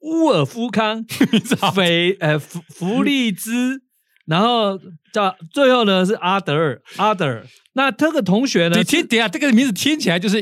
[0.00, 1.04] 乌尔夫康，
[1.74, 3.82] 斐呃弗弗利兹，
[4.26, 4.78] 然后
[5.12, 7.44] 叫最后呢是阿德尔阿德尔。
[7.72, 10.40] 那这个同学呢你，听，等一下这个名字听起来就是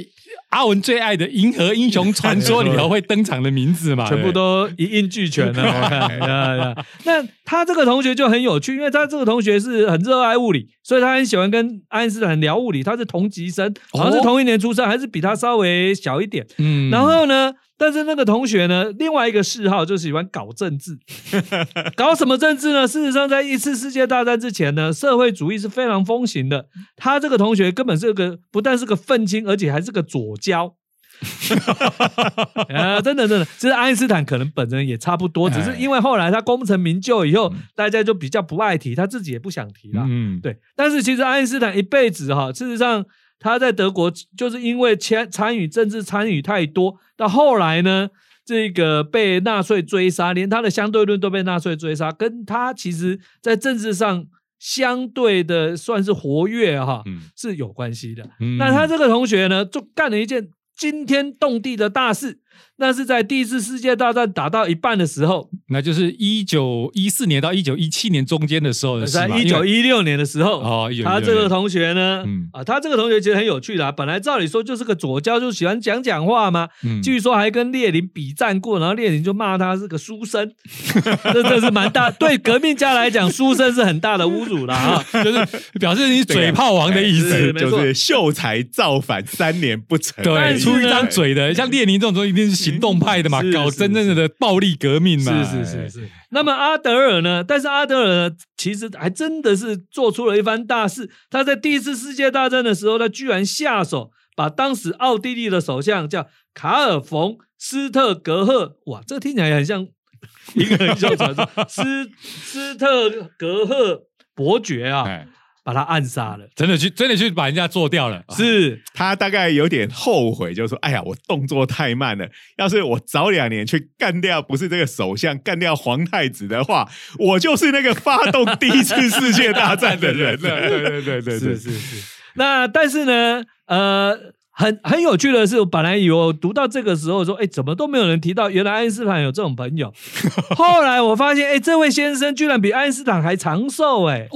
[0.51, 5.63] 阿文最爱的《银河英雄传说》里头会登场的名字嘛， 全部都一应俱全了。
[5.63, 12.83] 我看那他这个同学就很有趣，因为他这个同学是很热爱物理，所以他很喜欢跟爱因斯坦聊物理。
[12.83, 16.47] 他是同级生，好像是哦同一年出生，还是比他稍微小一点。
[16.57, 20.99] 嗯然后呢，但是那个同学呢，另外一个嗜好就喜欢搞政治，
[21.97, 22.87] 搞什么政治呢？
[22.89, 26.67] 事实上，在一次世界大战之前呢，社会主义是非常风行的。
[26.97, 30.75] 他这个同学根本是个不但是个愤青，而且还是个左交。
[32.75, 40.05] 啊，真的真的，其实爱因斯坦可能本人也差不多，只是因为后来他功成名就以后，大家就比较不爱提，他自己也不想提了。
[40.09, 43.05] 嗯，对，但是其实爱因斯坦一辈子哈，事实上
[43.41, 48.09] 他在德国就是因为参参与政治参与太多，到后来呢，
[48.45, 54.27] 这个被纳粹追杀，连他的相对论都被纳粹追杀，跟他其实在政治上
[54.59, 58.29] 相对的算是活跃哈，嗯是有关系的。
[58.41, 62.41] 嗯那他这个同学呢，就干了一件惊天动地的大事，
[62.81, 72.49] 那是在第一次世界大战打到一半的时候，那就是一九一四年到一九一七年中间的时候的事在嘛一九一六年的时候，哦他这个同学呢，嗯。
[72.53, 77.03] 啊，他这个同学其实很有趣的、啊，本来照理说就是个左交，就喜欢讲讲话嘛，嗯。
[77.03, 80.51] 据说还跟列宁比战过，然后列宁就骂他是个书生，
[81.35, 85.05] 这这是蛮大， 对革命家来讲，书生是很大的侮辱了啊。
[85.25, 85.47] 就是
[85.81, 87.53] 表示你嘴炮王的意思。
[87.59, 95.45] 就是秀才造反三年不成，对，出一张嘴的，像列宁这种东西一定是行动派的嘛，搞真正的暴力革命嘛。
[95.45, 96.09] 是是是是。
[96.31, 97.43] 那么阿德尔呢？
[97.43, 101.11] 但是阿德尔呢，其实还真的是做出了一番大事。
[101.31, 109.87] 他在第一次世界大战的时候，他居然下手把当时奥地利的首相叫卡尔冯斯特格赫，哇，这听起来很像
[110.55, 114.03] 一个很像传说，斯斯特格赫
[114.35, 115.27] 伯爵啊，哎，
[115.69, 116.49] 把他暗杀了。
[116.57, 118.25] 真的去真的去把人家做掉了。
[118.31, 122.27] 是，他大概有点后悔，就说：“哎呀，我动作太慢了。
[122.57, 130.69] 要是我早两年去干掉不是这个首相，干掉皇太子的话，我就是那个发动第一次世界大战的人 对了。
[130.69, 132.03] 对对对对对，是是是。
[132.37, 134.17] 那但是呢，呃，
[134.59, 139.95] 很很有趣的是，我本来以为我读到这个时候说，哎，怎么都没有人提到，原来爱因斯坦有这种朋友。
[140.57, 144.27] 后来我发现，哎，这位先生居然比爱因斯坦还长寿，哎，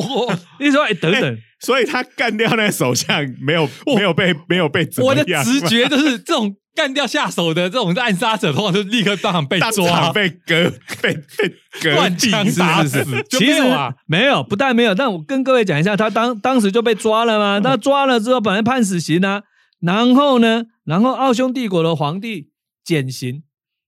[0.60, 11.48] 你说，哎，等等，所以他干掉那个首相，没有没有被没有被怎么我的直觉就是这种干掉下手的这种暗杀者，通常就立刻当场被当抓场， 被割被被
[11.82, 13.92] 割乱枪打死，就其实啊。
[14.06, 17.58] 没有，不但没有，但我跟各位讲一下，他当当时就被抓了嘛。
[17.60, 19.42] 他抓了之后，本来判死刑啊，
[19.82, 22.50] 然后呢，然后奥匈帝国的皇帝
[22.82, 23.42] 减刑，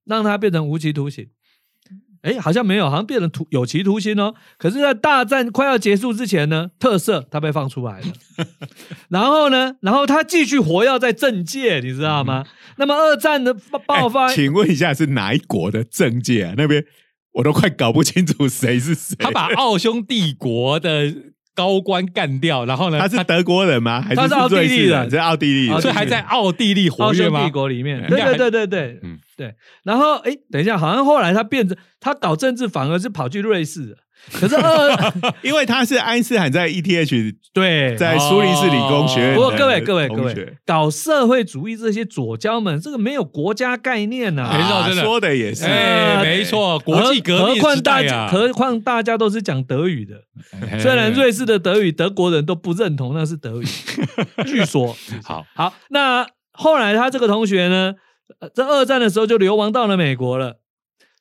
[0.04, 1.28] 让他变成无期徒刑。
[2.22, 4.34] 哎，好像没有，好像变成徒有期徒刑哦。
[4.56, 8.06] 可是，在大战快要结束之前呢，特赦他被放出来了。
[9.10, 12.46] 然后呢，然后他继续活跃在政界，你知道吗？
[12.78, 16.54] 那么二战的爆爆发，哎请问一下是哪一国的政界啊？
[16.56, 16.82] 那边
[17.34, 19.14] 我都快搞不清楚谁是谁。
[19.18, 21.14] 他把奥匈帝国的
[21.54, 24.00] 高官干掉，然后呢，他是德国人吗？
[24.00, 27.50] 还他是奥地利人在奥地利所以还在奥地利活跃吗帝？
[27.50, 29.54] 国里面，对对对对对，嗯对。
[29.84, 33.96] 然后哎，等一下，好像后来他变成他搞政治，反而是跑去瑞士了。
[34.32, 45.02] 可是二 因为他是爱因斯坦在 ETH 对，在苏黎世理工学院不过各位各位各位，搞社会主义这些左交们，这个没有国家概念呐、没错啊真的。
[45.02, 50.14] 说的也是，哎，没错，国际革命何况大家，啊，何况大家都是讲德语的，
[50.68, 50.78] 哎。
[50.78, 53.66] 虽然瑞士的德语德国人都不认同那是德语，
[54.46, 54.96] 据说。
[55.22, 57.94] 好，好，那后来他这个同学呢，
[58.40, 60.56] 呃在二战的时候就流亡到了美国了，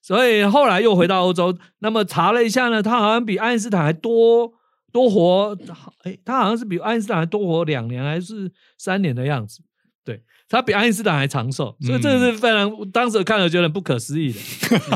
[0.04, 1.58] 所以后来又回到欧洲。
[1.80, 4.52] 那么查了一下呢，他好像比爱因斯坦还多
[4.92, 5.58] 多活，
[6.04, 9.64] 哎，他好像是比爱因斯坦还多活两年还是三年的样子。
[10.06, 14.40] 对他比爱因斯坦还长寿，所以这个是非常、当时看了觉得很不可思议的。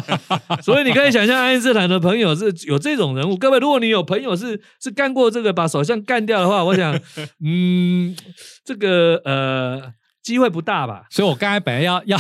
[0.62, 3.38] 所以你可以想象，爱因斯坦的朋友是有这种人物。
[3.38, 6.94] 各位，如果你有朋友是是干过这个把首相干掉的话，我想，
[7.42, 8.14] 嗯，
[8.66, 9.94] 这个呃
[10.28, 11.04] 机会不大吧？
[11.10, 12.20] 所以我刚才本来要 要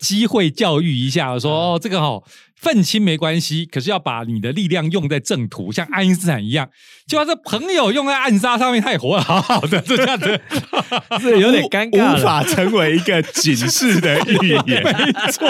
[0.00, 2.22] 机会教育一下，我说哦，这个哦，
[2.56, 6.66] 愤青没关系，可是要把你的力量用在正途，像爱因斯坦一样，
[7.06, 10.40] 就把这朋友用在暗杀上面，他也活得好好的，就这样子。
[11.20, 12.18] 是有点尴尬了。
[12.18, 14.62] 无法成为一个警示的预言。
[14.82, 15.46] 没错，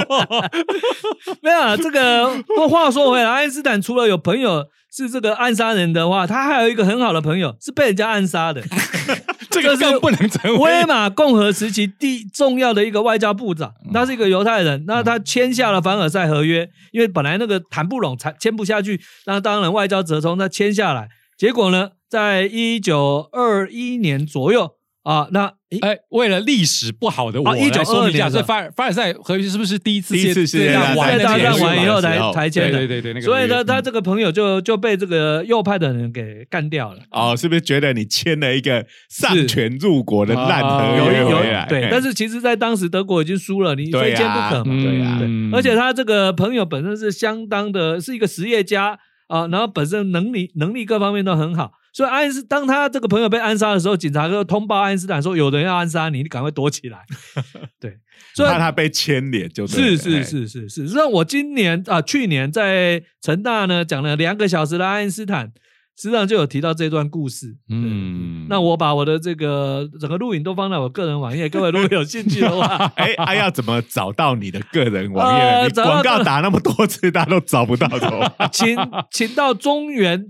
[1.41, 2.37] 没有啊这个。
[2.43, 8.63] 不过话说回来，爱因斯坦除了有朋友是这个暗杀人的话，他还有一个很好的朋友是被人家暗杀的。
[9.51, 24.73] 这个更不能成为威玛共和时期第重要的一个外交部长，他是一个犹太人，那他签下了凡尔赛合约，因为本来那个谈不拢，才签不下去，那当然外交折冲，他签下来，结果呢，在一九二一年左右
[25.03, 30.95] 啊，那诶哎，为了历史不好的我啊来说明一下，1922所以凡尔凡尔赛合约是不是第一次第一次世界大
[31.39, 37.01] 战完以后才才签的，对对对对，那个所以呢，他这个朋友就就被这个右派的人给干掉了。
[37.11, 41.67] 哦，是不是觉得你签了一个丧权入国的烂合约有回来？
[41.69, 44.83] 对，但是其实，在当时德国已经输了，你非签不啊可嘛。
[44.83, 45.51] 对啊嗯。
[45.53, 48.99] 而且他这个朋友本身是相当的，是一个实业家
[49.29, 57.01] 啊，然后本身能力能力各方面都很好，所以爱因斯当他这个朋友被暗杀的时候，警察就通报爱因斯坦说有人要暗杀你，你赶快躲起来。
[57.79, 57.99] 对，
[58.35, 60.49] 所以怕他被牵连就对是是是是。
[60.49, 65.53] 是，实际上我今年啊，去年在成大呢讲了两个小时的爱因斯坦，
[65.99, 67.59] 实际上就有提到这段故事。
[67.69, 72.67] 嗯，嗯，那我把我的这个整个录影都放在我个人网页，各位如果有兴趣的话，
[72.97, 75.67] 哎，哎，要怎么找到你的个人网页呢？
[75.67, 78.49] 你广告打那么多次，大家都找不到怎么办？
[78.51, 78.77] 请
[79.11, 80.25] 请到中原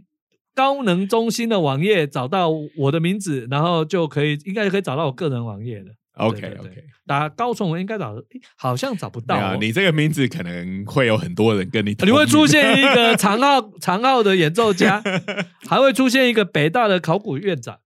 [0.55, 5.91] 高能中心的网页找到我的名字，然后就可以应该可以找到我个人网页的。
[6.19, 8.23] OK 对对对 OK，打高崇文应该找，诶
[8.57, 9.57] 好像找不到。
[9.57, 15.03] 你这个名字可能会有很多人跟你，你会出现一个 长号长号的演奏家，
[15.67, 17.79] 还会出现一个北大的考古院长。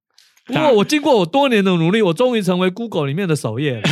[0.45, 3.83] 不过我经过我多年的努力，我终于成为 Google 里面的首页了。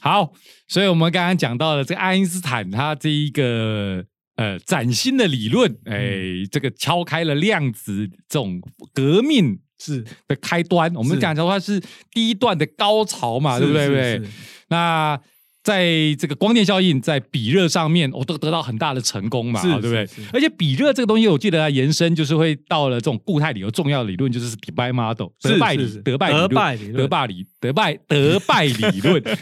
[0.00, 0.32] 好，
[0.68, 4.04] 所以我们刚刚讲到了这个爱因斯坦他这一个
[4.36, 8.60] 呃崭新的理论，哎，这个敲开了量子这种
[8.92, 10.94] 革命是，的开端。
[10.94, 11.80] 我们讲的话是
[12.12, 14.20] 第一段的高潮嘛，对不对？
[14.68, 15.20] 那
[15.64, 20.06] 在这个光电效应在比热上面，我、都得到很大的成功嘛，对不对？
[20.30, 26.02] 而且比热这个东西，我记得它延伸就是会到了这种固态理由重要的理论，就是 Debye model 是德拜理是是。
[26.02, 26.96] 德拜理论德拜理论。
[26.96, 29.22] 德拜理德拜德拜理论。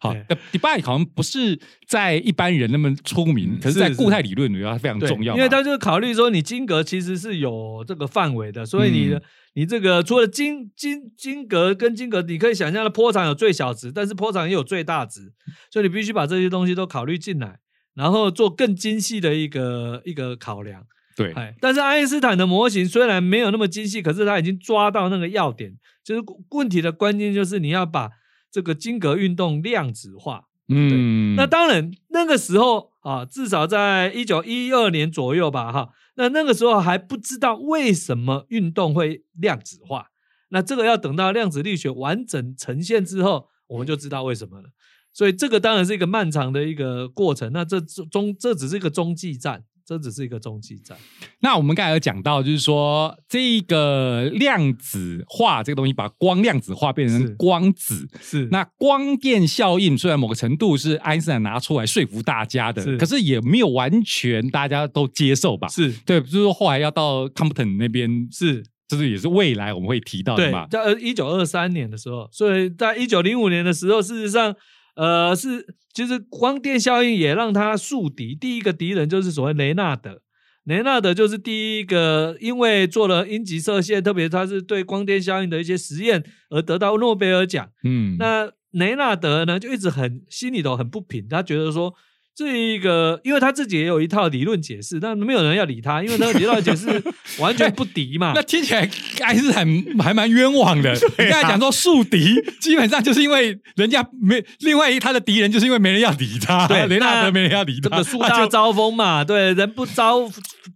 [0.00, 1.58] 好对，Debye 好像不是
[1.88, 9.22] 在一般人那么出名，嗯可是在固态理论里面它非常重要，因为它就是考虑说，你晶格其实是有这个范围的，所以你的、
[9.54, 15.32] 你这个除了金金金格跟金格，你可以想象的波长有最小值，但是波长也有最大值，
[15.70, 17.60] 所以你必须把这些东西都考虑进来，
[17.94, 20.84] 然后做更精细的一个一个考量。
[21.16, 25.72] 对，哎，但是爱因斯坦的模型虽然没有那么精细，可是他已经抓到那个要点，
[26.04, 28.10] 就是问题的关键就是你要把
[28.50, 30.46] 这个金格运动量子化。
[30.68, 40.10] 嗯，那当然，那个时候啊，至少在一九一二年左右吧，哈，那那个时候还不知道为什么运动会量子化。
[40.48, 44.70] 那这个要等到量子力学完整呈现之后，我们就知道为什么了。
[45.12, 47.52] 所以这个当然是一个漫长的一个过程。
[47.52, 50.96] 那这中这只是一个中继站，这只是一个中继站。
[51.40, 58.08] 那我们刚才有讲到，就是说这个量子化这个东西，把光量子化变成光子。
[58.20, 65.68] 是那光电效应虽然某个程度是爱因斯坦拿出来说服大家的，是可是也没有完全大家都接受吧？
[65.68, 70.66] 是对，就是说后来要到 Compton 那边，是，就是也是未来我们会提到的对嘛，。
[70.68, 74.54] 在一九二三年的时候，所以在一九零五年的时候，事实上，
[74.94, 80.20] 呃，是其实光电效应也让他树敌，第一个敌人就是所谓雷纳德。
[80.64, 87.68] 雷纳德就是第一个，因为做了阴极射线，特别他是对光电效应的一些实验而得到诺贝尔奖。
[87.84, 91.92] 嗯，那雷纳德呢，就一直很心里头很不平，他觉得说
[92.36, 97.02] 这一个，因为他自己也有一套理论解释，但没有人要理他，因为他的理论解释
[97.38, 98.32] 完全不敌嘛。
[98.36, 99.64] 那听起来爱因斯坦
[100.00, 100.90] 还蛮冤枉的。
[100.92, 106.66] 啊 你刚才讲说树敌，基本上就是因为人家没另外一他的敌人，就是因为没人要理他。
[106.68, 110.28] 对雷纳德没人要理他，这个树大招风嘛，对，人不招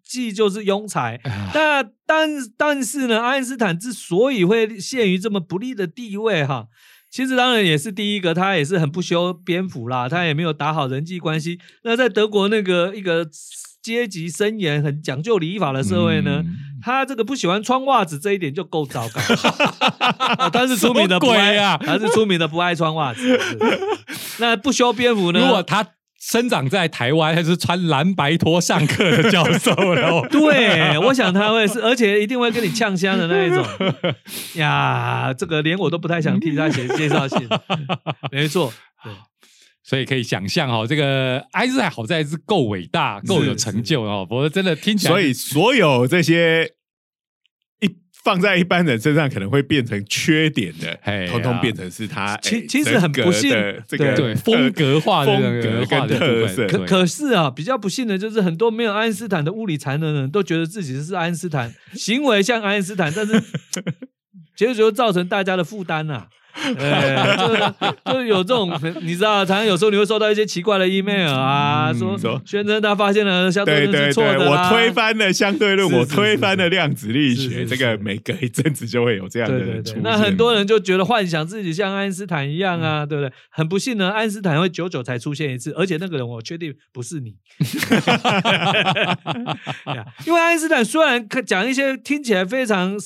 [0.05, 1.21] 忌就是庸才。
[1.53, 6.67] 那但但是呢，爱因斯坦之所以会陷于这么不利的地位哈，
[7.11, 11.59] 其实当然也是第一个，他也是很不修边幅啦，他也没有打好人际关系。
[11.83, 13.27] 那在德国那个一个
[13.83, 19.21] 阶级森严、很讲究礼法的社会呢，嗯他这个不喜欢穿袜子这一点就够糟糕。
[20.39, 23.41] 哦他是出名的不爱啊他是出名的不爱穿袜子。
[24.39, 25.41] 那不修边幅呢？
[25.41, 25.85] 如果他
[26.21, 30.27] 生长在台湾，还是穿蓝白拖上课的教授了哦。
[30.31, 33.65] 对，我想他会是，而且一定会跟你呛香的那一种。
[34.61, 37.39] 呀，这个连我都不太想替他写介绍信。
[38.33, 38.73] 没错，
[39.05, 39.13] 对，
[39.85, 46.69] 所以可以想象哈、哦，这个爱因斯坦好在是够伟大、够有成就哦，否则真的听起来，所以所有这些一
[48.29, 50.95] 放在一般人身上可能会变成缺点的
[51.29, 53.51] 通通变成是他其哎其实很不幸
[53.87, 63.43] 这个对风格化的风格跟化的可可是啊，比较不幸的就是很多没有爱因斯坦的物理才能的人都觉得自己是爱因斯坦，行为像爱因斯坦，但是
[64.55, 66.27] 结果就造成大家的负担呐、
[66.79, 67.63] 呃，就是
[68.05, 68.71] 就是有这种，
[69.03, 72.41] 你知道，常常有时候你会收到一些奇怪的 email 啊，嗯说说。
[72.45, 74.69] 宣称他发现了相对对对论是错对，我的啦。
[74.71, 80.03] 推翻了相对论，我是是是推翻了量子力学，这个每隔一阵子就会有这样的对对对，人出现。
[80.03, 83.33] 那很多人就觉得幻想自己像爱因斯坦一样啊，对不对？
[83.51, 87.35] 很不幸呢，爱因斯坦会久久才出现一次，而且那个人我确定不是你，
[90.27, 92.97] 因为爱因斯坦虽然讲一些听起来非常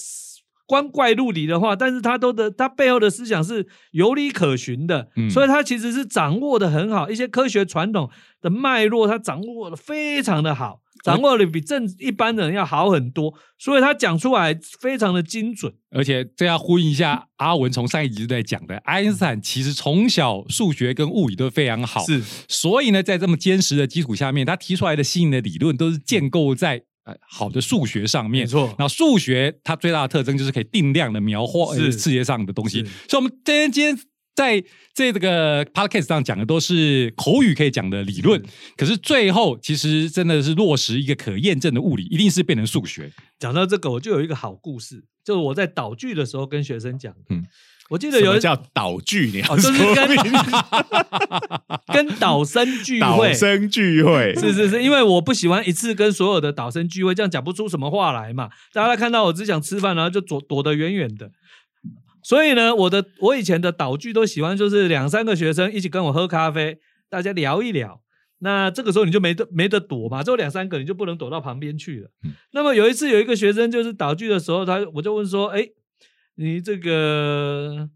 [0.72, 8.08] 光怪陆离的话，但是他都的他背后的思想是有理可循的，嗯所以他其实是掌握的很好，一些科学传统
[8.40, 15.74] 的脉络，他掌握的非常的好，掌握的比正一般人要好很多，所以他讲出来非常的精准。
[15.90, 28.44] 而且这要呼应一下阿文从上一集就在讲的，爱因斯坦其实从小数学跟物理都非常好，是所以呢，在这么坚实的基础下面，他提出来的新的理论都是建构在呃好的数学上面。
[28.44, 32.84] 没错那数学它最大的特征就是可以定量的描画是呃世界上的东西。
[33.08, 33.98] 所以，我们今天今天
[34.34, 38.42] 在这个 podcast 上讲的都是口语可以讲的理论，
[38.76, 43.12] 可是最后其实真的是落实一个可验证的物理，一定是变成数学。
[43.38, 47.20] 讲到这个，我就有一个好故事，就是我在导剧的时候跟学生讲的。
[47.28, 47.44] 嗯
[47.92, 49.26] 我记得有叫导聚？
[49.26, 50.08] 你要哦，就是说跟
[52.08, 58.48] 跟导生聚导会，生聚会是是是，因为我不喜欢一次跟所有的导生聚会，这样讲不出什么话来嘛。
[58.72, 61.30] 大家看到我只想吃饭，然后就躲躲得远远的。
[62.22, 66.78] 所以呢，我的我以前的导聚都喜欢就是两三个学生一起跟我喝咖啡，
[67.10, 68.00] 大家聊一聊。
[68.38, 72.08] 那这个时候你就没得没得躲嘛，只有两三个你就不能躲到旁边去了。
[72.52, 75.68] 那么有一次有一个学生就是导聚的时候，他我就问说：“哎，
[76.36, 77.88] 你这个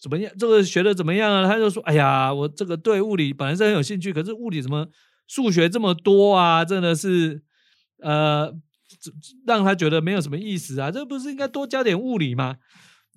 [0.00, 0.32] 怎么样？
[0.38, 4.88] 这个学的怎么样啊？”他就说：“哎呀，我这个对物理本来是很有兴趣，可是物理怎么
[5.26, 6.64] 数学这么多啊？
[6.64, 7.42] 真的是
[8.02, 8.50] 呃，
[9.00, 9.10] 这
[9.46, 10.90] 让他觉得没有什么意思啊！
[10.90, 12.56] 这不是应该多加点物理吗？”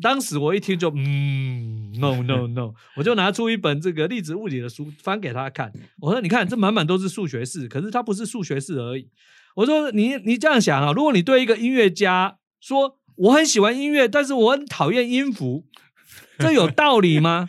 [0.01, 5.71] 当时我一听就嗯，no no no，我就拿出一本这个粒子物理的书翻给他看。
[6.01, 9.07] 我说：“你看，这满满都是数学式，可是它不是数学式而已。”
[9.55, 15.65] 我说：“你你这样想啊，如果你对一个音乐家说我很喜欢音乐，但是我很讨厌音符，
[16.39, 17.47] 这有道理吗？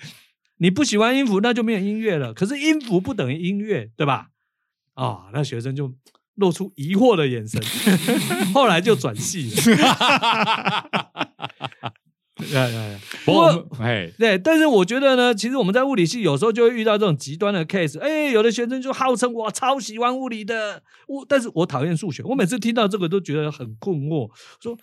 [0.59, 2.33] 你不喜欢音符，那就没有音乐了。
[2.33, 4.29] 可是音符不等于音乐，对吧？”
[4.95, 5.93] 啊、那学生就
[6.37, 7.61] 露出疑惑的眼神，
[8.55, 9.57] 后来就转系了。
[13.25, 17.99] 不过哎，对，但是我觉得呢，其实我们在物理系有时候就会遇到这种极端的 case。
[17.99, 22.23] 哎，有的学生就号称我超喜欢物理的，我但是我讨厌数学。
[22.25, 24.77] 我每次听到这个都觉得很困惑，说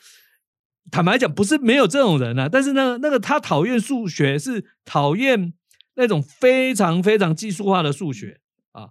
[0.89, 5.53] 坦白讲，不是没有这种人啊，但是呢，那个他讨厌数学是讨厌
[5.95, 8.89] 那种非常非常技术化的数学啊。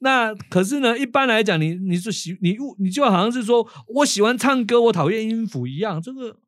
[0.00, 6.00] 那可是呢，一般来讲，你你是喜你你就好像是说我喜欢唱歌，我讨厌音符一样。
[6.00, 6.38] 这个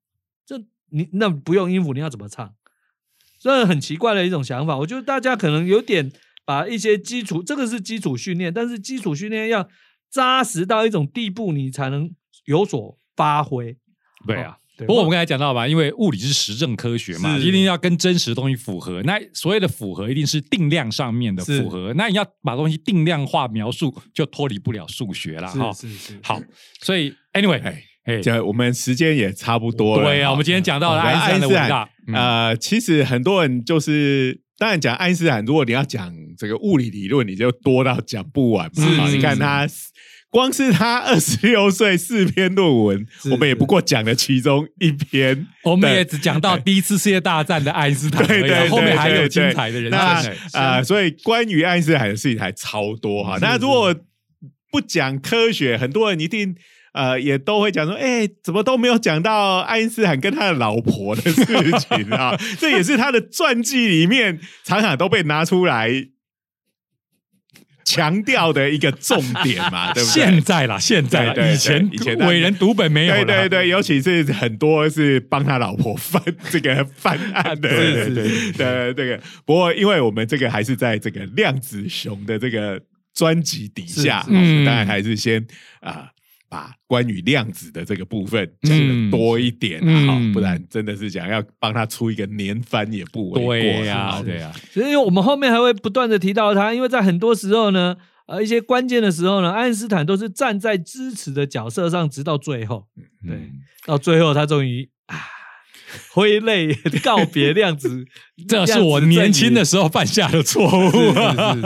[0.47, 0.59] 这
[0.91, 2.55] 你那不用音符，你要怎么唱？
[3.39, 4.79] 这很奇怪的一种想法。
[4.79, 6.11] 我觉得大家可能有点
[6.47, 9.69] 把一些基础，这个是基础训练，但是基础训练要
[10.09, 12.11] 扎实到一种地步，你才能
[12.47, 13.77] 有所发挥。
[14.27, 14.57] 对啊。
[14.57, 19.01] 对不过我们刚才讲到吧，因为物理是实证科学嘛，一定要跟真实的东西符合。
[19.05, 21.95] 那所谓的符合，一定是定量上面的符合。
[21.95, 25.73] 那你要把东西定量化描述，就脱离不了数学了哈。
[25.73, 26.43] 是是是，好，
[26.81, 27.63] 所以 anyway，
[28.05, 30.05] 哎，我们时间也差不多了。
[30.05, 39.09] 对啊，我们今天讲到了好爱因斯坦的伟大，嗯呃，其实很多人就是，当然讲爱因斯坦，如果你要讲这个物理理论，你就多到讲不完嘛。
[39.09, 39.67] 你看他，
[40.35, 45.47] 光是他二十六岁四篇论文，我们也不过讲了其中一篇。
[45.63, 50.61] 我们也只讲到第一次世界大战的爱因斯坦对对对，后面还有精彩的人生那。
[50.61, 53.39] 呃，所以关于爱因斯坦的事情还超多哈。
[53.41, 53.95] 那如果
[54.73, 56.57] 不讲科学，很多人一定。
[56.95, 62.37] 呃，也都会讲说，哎、怎么都没有讲到爱因斯坦跟他的老婆的事情啊？
[62.61, 65.91] 这也是他的传记里面常常都被拿出来
[67.85, 70.23] 强调的一个重点嘛， 对不对？
[70.23, 79.21] 现在啦，现在啦，对对对以前以前伟人读本没有啦对对对，尤其是很多是帮他老婆翻这个翻案的， 对对对是对这个。
[79.45, 82.81] 不过，因为我们这个还是在这个量子熊的这个
[83.15, 85.47] 专辑底下，当然还是先
[85.81, 86.09] 啊。
[86.49, 93.55] 把关于量子的这个部分讲嗯的多一点啊，嗯好不然真的是想要帮他出一个年番也不为过。
[93.55, 102.87] 对呀，啊对呀，所以我们后面还会不断的提到他，因为在很多时候呢，呃，一些关键的时候呢，爱因斯坦都是站在支持的角色上，直到最后，
[103.27, 103.61] 对嗯。
[103.87, 104.94] 到最后他终于啊
[106.13, 108.05] 挥泪告别量子，
[108.49, 111.15] 这是我年轻的时候犯下的错误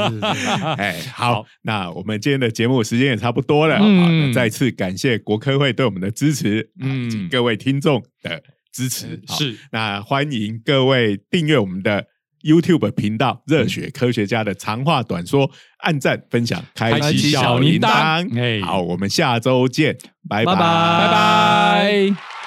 [0.78, 4.02] 哎，好，那我们今天的节目时间也差不多了，嗯。
[4.02, 7.28] 好那再次感谢国科会对我们的支持，嗯。
[7.30, 9.56] 各位听众的支持，好是。
[9.72, 12.04] 那欢迎各位订阅我们的
[12.42, 15.48] YouTube 频道《热血科学家的长话短说》，
[15.78, 18.64] 按赞、分享、开开启小铃铛。
[18.64, 19.96] 好，我们下周见，
[20.28, 20.60] 拜拜拜。
[20.60, 22.37] 拜拜。